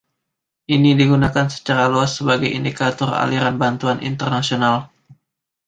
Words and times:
Ini 0.75 0.91
digunakan 1.01 1.45
secara 1.55 1.83
luas 1.93 2.11
sebagai 2.17 2.49
indikator 2.59 3.09
aliran 3.23 3.55
bantuan 3.63 3.99
internasional. 4.09 4.75